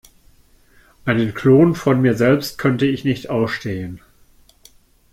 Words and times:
Einen 1.05 1.35
Klon 1.35 1.75
von 1.75 2.01
mir 2.01 2.15
selbst 2.15 2.57
könnte 2.57 2.87
ich 2.87 3.03
nicht 3.03 3.29
ausstehen. 3.29 4.01